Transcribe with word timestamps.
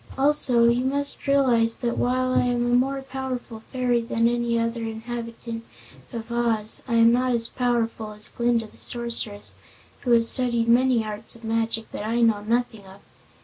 Also, 0.17 0.67
you 0.67 0.83
must 0.83 1.27
realize 1.27 1.75
that 1.77 1.95
while 1.95 2.33
I 2.33 2.41
am 2.45 2.65
a 2.65 2.73
more 2.73 3.03
powerful 3.03 3.59
fairy 3.71 4.01
than 4.01 4.27
any 4.27 4.57
other 4.57 4.81
inhabitant 4.83 5.63
of 6.11 6.31
Oz, 6.31 6.81
I 6.87 6.95
am 6.95 7.11
not 7.11 7.33
as 7.33 7.47
powerful 7.47 8.11
as 8.11 8.27
Glinda 8.27 8.65
the 8.65 8.79
Sorceress, 8.79 9.53
who 9.99 10.09
has 10.13 10.27
studied 10.27 10.67
many 10.67 11.05
arts 11.05 11.35
of 11.35 11.43
magic 11.43 11.91
that 11.91 12.03
I 12.03 12.21
know 12.21 12.41
nothing 12.41 12.87
of. 12.87 13.01